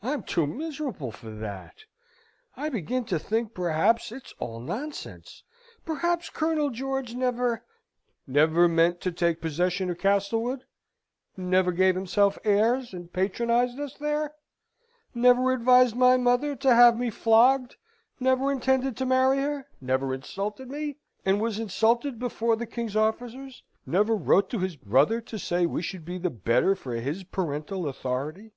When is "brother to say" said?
24.76-25.66